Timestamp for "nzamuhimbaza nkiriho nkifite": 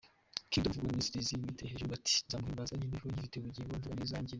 2.19-3.33